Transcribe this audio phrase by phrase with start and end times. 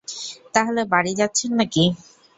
[0.53, 1.83] তাহলে, বাড়ি যাচ্ছেন নাকি?